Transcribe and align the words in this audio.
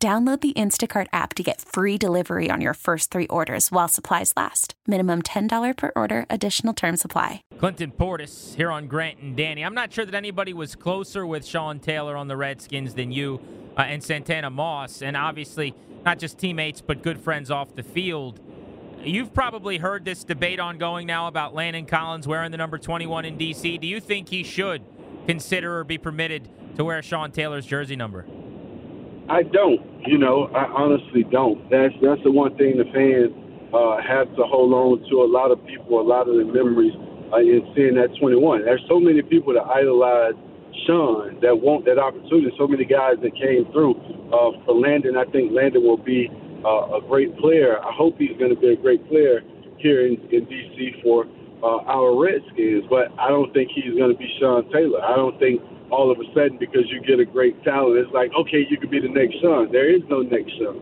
Download 0.00 0.40
the 0.40 0.52
Instacart 0.52 1.08
app 1.12 1.34
to 1.34 1.42
get 1.42 1.60
free 1.60 1.98
delivery 1.98 2.52
on 2.52 2.60
your 2.60 2.74
first 2.74 3.10
three 3.10 3.26
orders 3.26 3.72
while 3.72 3.88
supplies 3.88 4.32
last. 4.36 4.74
Minimum 4.86 5.22
$10 5.22 5.76
per 5.76 5.90
order, 5.96 6.24
additional 6.30 6.72
term 6.72 6.96
supply. 6.96 7.42
Clinton 7.58 7.90
Portis 7.90 8.54
here 8.54 8.70
on 8.70 8.86
Grant 8.86 9.18
and 9.18 9.36
Danny. 9.36 9.64
I'm 9.64 9.74
not 9.74 9.92
sure 9.92 10.04
that 10.04 10.14
anybody 10.14 10.52
was 10.52 10.76
closer 10.76 11.26
with 11.26 11.44
Sean 11.44 11.80
Taylor 11.80 12.14
on 12.14 12.28
the 12.28 12.36
Redskins 12.36 12.94
than 12.94 13.10
you 13.10 13.40
uh, 13.76 13.80
and 13.80 14.00
Santana 14.00 14.50
Moss, 14.50 15.02
and 15.02 15.16
obviously 15.16 15.74
not 16.04 16.20
just 16.20 16.38
teammates, 16.38 16.80
but 16.80 17.02
good 17.02 17.18
friends 17.18 17.50
off 17.50 17.74
the 17.74 17.82
field. 17.82 18.38
You've 19.02 19.34
probably 19.34 19.78
heard 19.78 20.04
this 20.04 20.22
debate 20.22 20.60
ongoing 20.60 21.08
now 21.08 21.26
about 21.26 21.54
Landon 21.54 21.86
Collins 21.86 22.28
wearing 22.28 22.52
the 22.52 22.56
number 22.56 22.78
21 22.78 23.24
in 23.24 23.36
D.C. 23.36 23.78
Do 23.78 23.88
you 23.88 23.98
think 23.98 24.28
he 24.28 24.44
should 24.44 24.82
consider 25.26 25.78
or 25.78 25.82
be 25.82 25.98
permitted 25.98 26.48
to 26.76 26.84
wear 26.84 27.02
Sean 27.02 27.32
Taylor's 27.32 27.66
jersey 27.66 27.96
number? 27.96 28.24
I 29.28 29.42
don't. 29.42 29.80
You 30.06 30.18
know, 30.18 30.48
I 30.54 30.64
honestly 30.72 31.24
don't. 31.30 31.68
That's 31.70 31.92
that's 32.00 32.22
the 32.24 32.32
one 32.32 32.56
thing 32.56 32.78
the 32.78 32.88
fans 32.96 33.32
uh, 33.74 34.00
have 34.00 34.28
to 34.36 34.44
hold 34.48 34.72
on 34.72 35.04
to. 35.10 35.22
A 35.22 35.28
lot 35.28 35.50
of 35.50 35.60
people, 35.66 36.00
a 36.00 36.06
lot 36.06 36.28
of 36.28 36.36
the 36.36 36.44
memories 36.44 36.96
uh, 37.32 37.44
in 37.44 37.60
seeing 37.76 37.94
that 37.96 38.08
21. 38.18 38.64
There's 38.64 38.84
so 38.88 38.98
many 38.98 39.20
people 39.20 39.52
that 39.52 39.68
idolize 39.68 40.32
Sean 40.86 41.40
that 41.40 41.60
want 41.60 41.84
that 41.84 41.98
opportunity. 41.98 42.48
So 42.56 42.66
many 42.66 42.84
guys 42.84 43.20
that 43.20 43.36
came 43.36 43.68
through. 43.72 44.00
Uh, 44.32 44.56
for 44.64 44.74
Landon, 44.76 45.16
I 45.16 45.24
think 45.28 45.52
Landon 45.52 45.84
will 45.84 46.00
be 46.00 46.28
uh, 46.64 46.96
a 46.96 47.00
great 47.04 47.36
player. 47.36 47.80
I 47.80 47.92
hope 47.92 48.16
he's 48.16 48.36
going 48.38 48.54
to 48.54 48.60
be 48.60 48.72
a 48.72 48.76
great 48.76 49.06
player 49.08 49.40
here 49.76 50.06
in, 50.06 50.16
in 50.32 50.48
DC 50.48 51.02
for 51.02 51.24
uh, 51.62 51.84
our 51.84 52.16
Redskins. 52.16 52.84
But 52.88 53.12
I 53.20 53.28
don't 53.28 53.52
think 53.52 53.70
he's 53.74 53.92
going 53.92 54.12
to 54.12 54.18
be 54.18 54.28
Sean 54.40 54.64
Taylor. 54.72 55.04
I 55.04 55.16
don't 55.16 55.38
think 55.38 55.60
all 55.90 56.10
of 56.10 56.18
a 56.18 56.26
sudden 56.34 56.58
because 56.58 56.84
you 56.88 57.00
get 57.00 57.20
a 57.20 57.24
great 57.24 57.62
talent, 57.64 57.98
it's 57.98 58.12
like, 58.12 58.30
okay, 58.38 58.66
you 58.68 58.76
could 58.78 58.90
be 58.90 59.00
the 59.00 59.08
next 59.08 59.40
Sean. 59.40 59.72
There 59.72 59.88
is 59.88 60.02
no 60.08 60.20
next 60.20 60.52
Sean. 60.58 60.76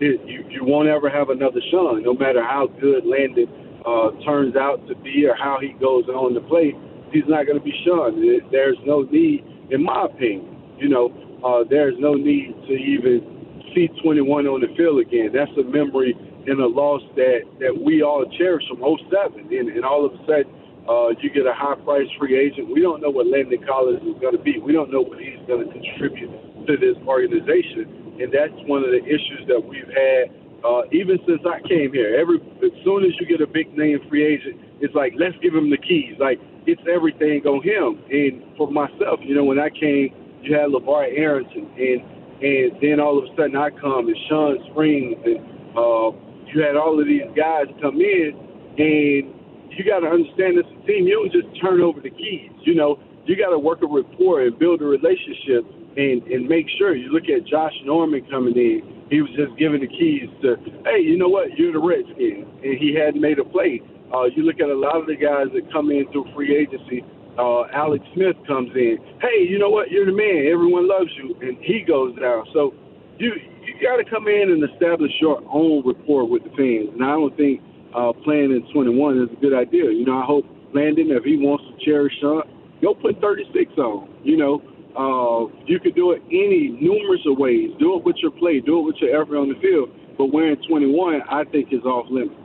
It, 0.00 0.20
you, 0.26 0.44
you 0.50 0.64
won't 0.64 0.88
ever 0.88 1.10
have 1.10 1.30
another 1.30 1.60
Sean, 1.70 2.02
no 2.02 2.14
matter 2.14 2.42
how 2.42 2.66
good 2.80 3.04
Landon 3.06 3.46
uh, 3.86 4.10
turns 4.24 4.56
out 4.56 4.86
to 4.88 4.94
be 4.96 5.26
or 5.26 5.34
how 5.34 5.58
he 5.60 5.74
goes 5.78 6.06
on 6.08 6.34
to 6.34 6.40
play. 6.40 6.74
He's 7.12 7.26
not 7.28 7.46
going 7.46 7.58
to 7.58 7.64
be 7.64 7.74
Sean. 7.84 8.18
There's 8.50 8.78
no 8.86 9.02
need, 9.02 9.44
in 9.70 9.82
my 9.82 10.06
opinion, 10.06 10.76
you 10.78 10.88
know, 10.88 11.12
uh, 11.44 11.64
there's 11.68 11.94
no 11.98 12.14
need 12.14 12.54
to 12.66 12.74
even 12.74 13.70
see 13.74 13.88
21 14.02 14.46
on 14.46 14.60
the 14.60 14.70
field 14.76 15.00
again. 15.00 15.30
That's 15.34 15.50
a 15.58 15.64
memory 15.64 16.14
and 16.46 16.60
a 16.60 16.66
loss 16.66 17.02
that, 17.16 17.42
that 17.60 17.74
we 17.74 18.02
all 18.02 18.24
cherish 18.38 18.64
from 18.68 18.82
07. 18.82 19.48
And, 19.50 19.68
and 19.68 19.84
all 19.84 20.06
of 20.06 20.14
a 20.14 20.18
sudden, 20.26 20.50
uh, 20.88 21.14
you 21.20 21.30
get 21.30 21.46
a 21.46 21.54
high 21.54 21.76
price 21.84 22.08
free 22.18 22.38
agent. 22.38 22.72
We 22.72 22.80
don't 22.80 23.00
know 23.00 23.10
what 23.10 23.26
Landon 23.26 23.62
Collins 23.66 24.02
is 24.02 24.18
going 24.20 24.36
to 24.36 24.42
be. 24.42 24.58
We 24.58 24.72
don't 24.72 24.90
know 24.90 25.02
what 25.02 25.18
he's 25.18 25.40
going 25.46 25.66
to 25.66 25.70
contribute 25.72 26.30
to 26.66 26.76
this 26.76 26.96
organization, 27.06 28.18
and 28.18 28.32
that's 28.32 28.54
one 28.66 28.82
of 28.82 28.90
the 28.90 29.02
issues 29.02 29.46
that 29.48 29.62
we've 29.62 29.90
had 29.90 30.42
uh, 30.64 30.82
even 30.92 31.18
since 31.26 31.42
I 31.42 31.60
came 31.66 31.92
here. 31.92 32.14
Every 32.18 32.38
as 32.62 32.74
soon 32.84 33.04
as 33.04 33.12
you 33.18 33.26
get 33.26 33.40
a 33.40 33.46
big 33.46 33.76
name 33.76 33.98
free 34.08 34.24
agent, 34.24 34.60
it's 34.80 34.94
like 34.94 35.14
let's 35.18 35.36
give 35.42 35.54
him 35.54 35.70
the 35.70 35.78
keys. 35.78 36.14
Like 36.18 36.38
it's 36.66 36.82
everything 36.86 37.42
on 37.46 37.62
him. 37.62 38.02
And 38.10 38.56
for 38.56 38.70
myself, 38.70 39.20
you 39.22 39.34
know, 39.34 39.44
when 39.44 39.58
I 39.58 39.70
came, 39.70 40.14
you 40.42 40.54
had 40.54 40.70
LaVar 40.70 41.18
Arrington, 41.18 41.66
and 41.76 42.00
and 42.42 42.72
then 42.80 43.00
all 43.00 43.18
of 43.18 43.24
a 43.24 43.28
sudden 43.36 43.56
I 43.56 43.70
come 43.70 44.08
and 44.08 44.16
Shawn 44.28 44.58
Springs, 44.70 45.18
and 45.24 45.38
uh, 45.74 46.14
you 46.46 46.62
had 46.62 46.76
all 46.76 46.98
of 46.98 47.06
these 47.06 47.26
guys 47.36 47.66
come 47.80 47.98
in, 47.98 48.34
and 48.78 49.34
you 49.76 49.84
got 49.84 50.00
to 50.00 50.08
understand 50.08 50.58
this 50.58 50.68
team. 50.86 51.06
You 51.06 51.22
don't 51.22 51.32
just 51.32 51.48
turn 51.60 51.80
over 51.80 52.00
the 52.00 52.10
keys. 52.10 52.50
You 52.62 52.74
know, 52.74 52.98
you 53.24 53.36
got 53.36 53.50
to 53.50 53.58
work 53.58 53.82
a 53.82 53.86
rapport 53.86 54.42
and 54.42 54.58
build 54.58 54.82
a 54.82 54.84
relationship 54.84 55.64
and 55.96 56.22
and 56.24 56.48
make 56.48 56.66
sure. 56.78 56.96
You 56.96 57.12
look 57.12 57.28
at 57.28 57.46
Josh 57.46 57.74
Norman 57.84 58.26
coming 58.30 58.56
in. 58.56 59.06
He 59.10 59.20
was 59.20 59.30
just 59.36 59.52
giving 59.58 59.80
the 59.80 59.92
keys 59.92 60.28
to, 60.40 60.56
hey, 60.88 61.04
you 61.04 61.18
know 61.18 61.28
what? 61.28 61.52
You're 61.58 61.72
the 61.72 61.84
Redskins, 61.84 62.48
and 62.64 62.78
he 62.80 62.96
hadn't 62.96 63.20
made 63.20 63.38
a 63.38 63.44
play. 63.44 63.82
Uh, 64.08 64.24
you 64.24 64.42
look 64.42 64.56
at 64.56 64.68
a 64.68 64.74
lot 64.74 64.96
of 64.96 65.06
the 65.06 65.16
guys 65.16 65.52
that 65.52 65.70
come 65.72 65.90
in 65.90 66.08
through 66.12 66.32
free 66.34 66.56
agency. 66.56 67.04
Uh, 67.36 67.64
Alex 67.72 68.04
Smith 68.14 68.36
comes 68.46 68.72
in. 68.74 68.96
Hey, 69.20 69.44
you 69.44 69.58
know 69.58 69.68
what? 69.68 69.90
You're 69.90 70.06
the 70.06 70.16
man. 70.16 70.48
Everyone 70.52 70.88
loves 70.88 71.08
you, 71.16 71.36
and 71.40 71.56
he 71.60 71.80
goes 71.80 72.16
down. 72.20 72.44
So 72.52 72.72
you 73.18 73.32
you 73.64 73.74
got 73.80 73.96
to 73.96 74.04
come 74.04 74.28
in 74.28 74.50
and 74.50 74.64
establish 74.64 75.12
your 75.20 75.40
own 75.52 75.82
rapport 75.86 76.28
with 76.28 76.44
the 76.44 76.50
fans. 76.50 76.92
And 76.92 77.04
I 77.04 77.12
don't 77.14 77.36
think 77.36 77.60
uh, 77.94 78.12
playing 78.24 78.52
in 78.52 78.66
21 78.72 79.22
is 79.22 79.28
a 79.32 79.40
good 79.40 79.54
idea. 79.54 79.90
You 79.90 80.04
know, 80.04 80.18
I 80.18 80.24
hope 80.24 80.44
Landon, 80.74 81.10
if 81.10 81.24
he 81.24 81.36
wants 81.36 81.64
to 81.64 81.84
cherish 81.84 82.12
Sean, 82.20 82.42
go 82.80 82.94
put 82.94 83.20
36 83.20 83.72
on. 83.78 84.08
You 84.24 84.36
know, 84.36 84.62
uh, 84.96 85.52
you 85.66 85.80
could 85.80 85.94
do 85.94 86.12
it 86.12 86.22
any 86.28 86.68
numerous 86.80 87.20
of 87.26 87.38
ways. 87.38 87.70
Do 87.78 87.96
it 87.96 88.04
with 88.04 88.16
your 88.16 88.30
play. 88.32 88.60
Do 88.60 88.80
it 88.80 88.82
with 88.82 88.96
your 88.96 89.22
effort 89.22 89.36
on 89.36 89.48
the 89.48 89.58
field. 89.60 89.90
But 90.18 90.26
wearing 90.26 90.56
21, 90.68 91.22
I 91.28 91.44
think 91.44 91.72
is 91.72 91.82
off 91.84 92.06
limits. 92.10 92.36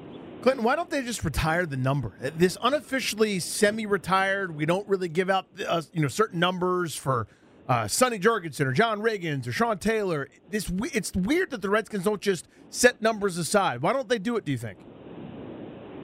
Clinton, 0.42 0.64
why 0.64 0.76
don't 0.76 0.90
they 0.90 1.02
just 1.02 1.26
retire 1.26 1.66
the 1.66 1.78
number? 1.78 2.14
This 2.38 2.58
unofficially 2.62 3.40
semi-retired. 3.40 4.56
We 4.56 4.66
don't 4.66 4.88
really 4.88 5.10
give 5.10 5.30
out, 5.30 5.48
uh, 5.68 5.82
you 5.92 6.02
know, 6.02 6.08
certain 6.08 6.40
numbers 6.40 6.96
for 6.96 7.28
uh, 7.68 7.88
Sonny 7.88 8.20
Jurgensen 8.20 8.66
or 8.66 8.72
John 8.72 9.02
Riggins 9.02 9.48
or 9.48 9.52
Sean 9.52 9.78
Taylor. 9.78 10.30
This 10.50 10.72
it's 10.94 11.14
weird 11.14 11.52
that 11.52 11.62
the 11.62 11.70
Redskins 11.70 12.06
don't 12.06 12.22
just 12.22 12.48
set 12.70 13.02
numbers 13.02 13.38
aside. 13.38 13.82
Why 13.82 13.94
don't 13.94 14.08
they 14.08 14.20
do 14.20 14.38
it? 14.38 14.46
Do 14.46 14.52
you 14.52 14.58
think? 14.58 14.78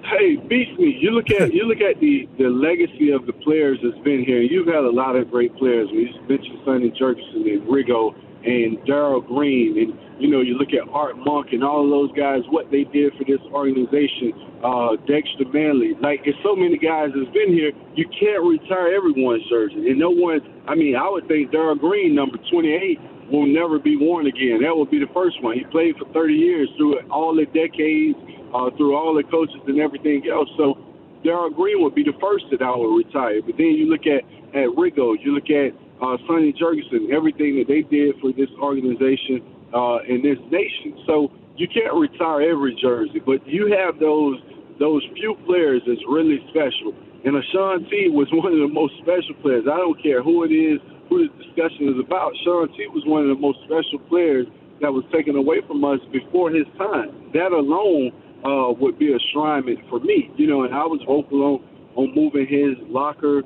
Hey, 0.03 0.35
beats 0.35 0.77
me. 0.77 0.97
You 0.99 1.11
look 1.11 1.31
at 1.31 1.53
you 1.53 1.63
look 1.63 1.79
at 1.79 1.99
the 2.01 2.27
the 2.37 2.49
legacy 2.49 3.11
of 3.11 3.25
the 3.25 3.31
players 3.31 3.79
that's 3.81 3.97
been 4.03 4.23
here. 4.25 4.41
You've 4.41 4.67
had 4.67 4.83
a 4.83 4.91
lot 4.91 5.15
of 5.15 5.31
great 5.31 5.55
players. 5.55 5.87
We 5.91 6.11
mentioned 6.27 6.59
Sonny 6.65 6.91
Jurgensen 6.91 7.47
and 7.47 7.63
Riggo 7.63 8.11
and 8.43 8.83
Darrell 8.85 9.21
Green, 9.21 9.79
and 9.79 10.21
you 10.21 10.29
know 10.29 10.41
you 10.41 10.55
look 10.59 10.75
at 10.75 10.83
Art 10.91 11.15
Monk 11.17 11.53
and 11.53 11.63
all 11.63 11.85
of 11.85 11.89
those 11.89 12.11
guys. 12.17 12.41
What 12.49 12.69
they 12.69 12.83
did 12.83 13.13
for 13.17 13.23
this 13.23 13.39
organization. 13.51 14.33
Uh, 14.63 14.95
Dexter 15.07 15.43
Manley. 15.51 15.91
Like, 15.99 16.23
there's 16.23 16.39
so 16.41 16.55
many 16.55 16.77
guys 16.77 17.11
that's 17.11 17.27
been 17.35 17.51
here. 17.51 17.73
You 17.95 18.07
can't 18.07 18.39
retire 18.47 18.95
everyone's 18.95 19.43
jersey, 19.49 19.91
and 19.91 19.99
no 19.99 20.09
one. 20.09 20.39
I 20.67 20.75
mean, 20.75 20.95
I 20.95 21.09
would 21.09 21.27
think 21.27 21.51
Darrell 21.51 21.75
Green, 21.75 22.15
number 22.15 22.37
28, 22.49 23.29
will 23.29 23.45
never 23.45 23.77
be 23.77 23.97
worn 23.97 24.27
again. 24.27 24.63
That 24.63 24.71
will 24.71 24.85
be 24.85 24.99
the 24.99 25.11
first 25.13 25.43
one. 25.43 25.57
He 25.57 25.65
played 25.65 25.97
for 25.97 26.07
30 26.13 26.33
years 26.33 26.69
through 26.77 26.99
all 27.11 27.35
the 27.35 27.43
decades 27.51 28.15
uh, 28.53 28.69
through 28.77 28.95
all 28.95 29.13
the 29.13 29.23
coaches 29.23 29.59
and 29.67 29.79
everything 29.79 30.23
else. 30.29 30.49
So 30.57 30.77
Darrell 31.23 31.49
Green 31.49 31.81
would 31.81 31.95
be 31.95 32.03
the 32.03 32.15
first 32.21 32.45
that 32.51 32.61
I 32.61 32.75
would 32.75 32.95
retire. 32.95 33.41
But 33.41 33.57
then 33.57 33.73
you 33.73 33.89
look 33.89 34.05
at, 34.05 34.23
at 34.53 34.69
Riggo, 34.77 35.15
you 35.19 35.33
look 35.33 35.49
at 35.49 35.73
uh, 36.01 36.17
Sonny 36.27 36.53
Jurgensen, 36.53 37.11
everything 37.11 37.57
that 37.59 37.67
they 37.67 37.81
did 37.81 38.19
for 38.19 38.31
this 38.35 38.51
organization 38.59 39.41
uh, 39.73 40.03
and 40.03 40.23
this 40.23 40.37
nation. 40.51 40.99
So 41.07 41.31
you 41.55 41.67
can't 41.67 41.93
retire 41.95 42.41
every 42.43 42.75
jersey, 42.75 43.19
but 43.23 43.45
you 43.47 43.73
have 43.73 43.99
those 43.99 44.37
those 44.79 45.05
few 45.13 45.37
players 45.45 45.81
that's 45.85 46.01
really 46.09 46.41
special. 46.49 46.97
And 47.23 47.37
Sean 47.53 47.87
T 47.89 48.09
was 48.09 48.27
one 48.33 48.51
of 48.51 48.59
the 48.59 48.73
most 48.73 48.93
special 49.01 49.37
players. 49.41 49.63
I 49.69 49.77
don't 49.77 49.97
care 50.01 50.21
who 50.21 50.43
it 50.43 50.51
is, 50.51 50.81
who 51.07 51.23
the 51.23 51.31
discussion 51.39 51.93
is 51.93 51.99
about. 52.03 52.33
Sean 52.43 52.67
T 52.75 52.89
was 52.89 53.05
one 53.05 53.23
of 53.23 53.29
the 53.29 53.39
most 53.39 53.59
special 53.63 54.01
players 54.09 54.47
that 54.81 54.91
was 54.91 55.05
taken 55.13 55.37
away 55.37 55.61
from 55.65 55.85
us 55.85 56.01
before 56.11 56.51
his 56.51 56.65
time. 56.75 57.31
That 57.31 57.53
alone 57.53 58.11
uh, 58.45 58.71
would 58.79 58.99
be 58.99 59.13
a 59.13 59.19
shrine 59.31 59.63
for 59.89 59.99
me, 59.99 60.29
you 60.37 60.47
know. 60.47 60.63
And 60.63 60.73
I 60.73 60.85
was 60.85 61.01
vocal 61.07 61.43
on 61.43 61.57
on 61.95 62.13
moving 62.15 62.47
his 62.47 62.75
locker 62.89 63.43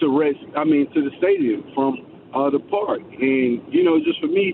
to 0.00 0.04
rest. 0.18 0.38
I 0.56 0.64
mean, 0.64 0.86
to 0.92 1.00
the 1.02 1.10
stadium 1.18 1.64
from 1.74 2.02
uh, 2.34 2.50
the 2.50 2.60
park, 2.60 3.00
and 3.00 3.62
you 3.72 3.84
know, 3.84 3.98
just 3.98 4.20
for 4.20 4.28
me, 4.28 4.52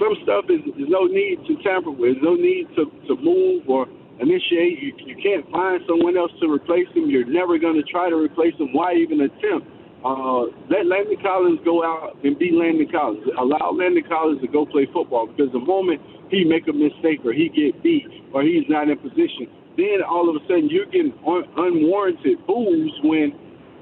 some 0.00 0.14
stuff 0.22 0.44
is 0.48 0.60
there's 0.76 0.90
no 0.90 1.04
need 1.04 1.40
to 1.48 1.56
tamper 1.62 1.90
with. 1.90 2.18
No 2.22 2.34
need 2.34 2.68
to 2.76 2.90
to 3.08 3.14
move 3.22 3.68
or 3.68 3.86
initiate. 4.20 4.82
You 4.82 4.92
you 5.06 5.16
can't 5.22 5.48
find 5.50 5.80
someone 5.88 6.16
else 6.16 6.32
to 6.40 6.50
replace 6.50 6.88
him. 6.94 7.08
You're 7.08 7.28
never 7.28 7.58
going 7.58 7.76
to 7.76 7.86
try 7.88 8.10
to 8.10 8.16
replace 8.16 8.54
him. 8.58 8.72
Why 8.72 8.94
even 8.94 9.20
attempt? 9.22 9.68
Uh, 10.02 10.50
let 10.66 10.86
Landon 10.90 11.16
Collins 11.22 11.60
go 11.64 11.84
out 11.86 12.18
and 12.24 12.38
be 12.38 12.50
Landon 12.50 12.90
Collins. 12.90 13.22
Allow 13.38 13.78
Landon 13.78 14.02
Collins 14.08 14.42
to 14.42 14.48
go 14.48 14.66
play 14.66 14.86
football 14.92 15.30
because 15.30 15.52
the 15.52 15.62
moment 15.62 16.02
he 16.28 16.42
make 16.44 16.66
a 16.66 16.74
mistake 16.74 17.22
or 17.24 17.32
he 17.32 17.48
get 17.48 17.82
beat 17.82 18.10
or 18.34 18.42
he's 18.42 18.66
not 18.68 18.90
in 18.90 18.98
position, 18.98 19.46
then 19.76 20.02
all 20.02 20.26
of 20.28 20.34
a 20.34 20.42
sudden 20.50 20.68
you're 20.68 20.90
getting 20.90 21.14
un- 21.22 21.46
unwarranted 21.54 22.34
boos 22.46 22.92
when 23.04 23.30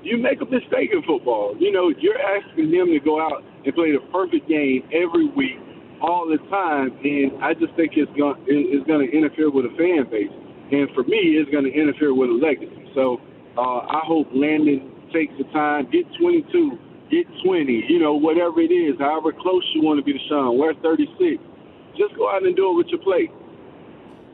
you 0.03 0.19
make 0.19 0.41
a 0.41 0.49
mistake 0.49 0.93
in 0.93 1.03
football. 1.09 1.57
You 1.59 1.73
know, 1.73 1.89
you're 1.89 2.21
asking 2.21 2.71
them 2.71 2.93
to 2.93 3.01
go 3.01 3.21
out 3.21 3.41
and 3.65 3.75
play 3.75 3.93
the 3.93 4.05
perfect 4.13 4.49
game 4.49 4.85
every 4.93 5.29
week 5.33 5.57
all 6.01 6.29
the 6.29 6.39
time, 6.49 6.97
and 7.05 7.45
I 7.45 7.53
just 7.53 7.73
think 7.77 7.93
it's 7.97 8.11
going 8.17 8.37
it's 8.49 8.87
going 8.87 9.05
to 9.05 9.11
interfere 9.13 9.51
with 9.51 9.67
a 9.67 9.75
fan 9.77 10.09
base, 10.09 10.33
and 10.73 10.89
for 10.97 11.05
me, 11.05 11.37
it's 11.37 11.51
going 11.51 11.65
to 11.65 11.73
interfere 11.73 12.15
with 12.15 12.31
a 12.31 12.39
legacy. 12.41 12.89
So 12.95 13.21
uh, 13.57 13.85
I 13.85 14.01
hope 14.05 14.29
Landon 14.33 15.00
takes 15.13 15.33
the 15.39 15.45
time, 15.53 15.91
get 15.91 16.07
22, 16.21 16.79
get 17.11 17.27
20, 17.45 17.85
you 17.89 17.99
know, 17.99 18.15
whatever 18.15 18.61
it 18.61 18.73
is, 18.73 18.99
however 18.99 19.33
close 19.33 19.65
you 19.75 19.83
want 19.83 19.99
to 19.99 20.05
be 20.05 20.13
to 20.13 20.19
Sean, 20.29 20.59
wear 20.59 20.75
36. 20.83 21.43
Just 21.97 22.15
go 22.17 22.31
out 22.31 22.45
and 22.45 22.55
do 22.57 22.71
it 22.73 22.77
with 22.77 22.87
your 22.89 23.01
plate. 23.01 23.31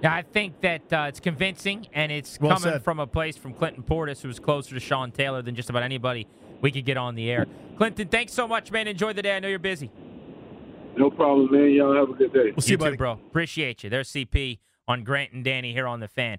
Yeah, 0.03 0.15
I 0.15 0.23
think 0.23 0.61
that 0.61 0.93
uh, 0.93 1.07
it's 1.09 1.21
convincing, 1.21 1.87
and 1.93 2.13
it's 2.13 2.39
Well 2.39 2.51
coming 2.57 2.75
said. 2.75 2.85
from 2.85 3.01
a 3.01 3.07
place 3.07 3.37
from 3.37 3.55
Clinton 3.55 3.83
Portis, 3.83 4.21
who's 4.21 4.39
closer 4.39 4.75
to 4.75 4.81
Sean 4.81 5.11
Taylor 5.11 5.41
than 5.41 5.55
just 5.55 5.71
about 5.71 5.83
anybody 5.83 6.27
we 6.61 6.71
could 6.71 6.85
get 6.85 6.99
on 6.99 7.15
the 7.15 7.31
air. 7.31 7.47
Clinton, 7.79 8.09
thanks 8.09 8.33
so 8.33 8.47
much, 8.47 8.71
man. 8.71 8.89
Enjoy 8.89 9.13
the 9.15 9.23
day. 9.23 9.37
I 9.37 9.41
know 9.41 9.49
you're 9.49 9.59
busy. 9.59 9.91
No 10.99 11.11
problem, 11.11 11.51
man. 11.51 11.71
Y'all 11.73 11.95
have 11.95 12.11
a 12.11 12.13
good 12.13 12.33
day. 12.33 12.53
We'll 12.55 12.61
see 12.63 12.73
you, 12.73 12.77
too, 12.77 12.85
buddy. 12.85 12.97
bro. 12.97 13.13
Appreciate 13.13 13.85
you. 13.85 13.91
There's 13.91 14.11
CP 14.11 14.59
on 14.87 15.03
Grant 15.03 15.33
and 15.33 15.43
Danny 15.45 15.73
here 15.73 15.87
on 15.87 16.01
the 16.01 16.09
fan. 16.09 16.39